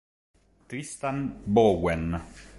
[0.67, 2.17] Tristan Bowen